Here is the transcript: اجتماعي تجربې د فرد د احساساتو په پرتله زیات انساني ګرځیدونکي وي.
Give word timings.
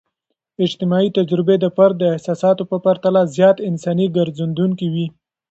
اجتماعي 0.65 1.09
تجربې 1.17 1.55
د 1.59 1.65
فرد 1.75 1.95
د 1.99 2.03
احساساتو 2.15 2.63
په 2.71 2.77
پرتله 2.85 3.21
زیات 3.35 3.57
انساني 3.69 4.05
ګرځیدونکي 4.17 4.87
وي. 4.93 5.07